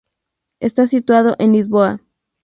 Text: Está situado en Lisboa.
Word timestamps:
Está 0.59 0.87
situado 0.87 1.35
en 1.37 1.53
Lisboa. 1.53 2.01